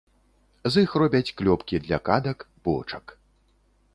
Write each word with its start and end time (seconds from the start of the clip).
З 0.75 0.83
іх 0.85 0.95
робяць 1.01 1.33
клёпкі 1.41 1.81
для 1.85 1.99
кадак, 2.09 2.39
бочак. 2.69 3.05